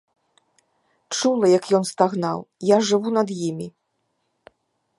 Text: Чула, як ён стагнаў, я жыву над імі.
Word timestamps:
Чула, 1.17 1.47
як 1.57 1.65
ён 1.79 1.83
стагнаў, 1.91 2.39
я 2.75 2.81
жыву 2.87 3.09
над 3.19 3.29
імі. 3.49 3.67